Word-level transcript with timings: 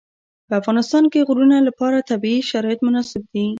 په 0.47 0.53
افغانستان 0.61 1.03
کې 1.11 1.17
د 1.19 1.23
غرونه 1.29 1.57
لپاره 1.67 2.05
طبیعي 2.11 2.41
شرایط 2.51 2.79
مناسب 2.87 3.21
دي. 3.33 3.45